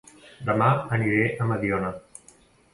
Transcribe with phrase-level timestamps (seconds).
[0.47, 1.95] Dema aniré a Mediona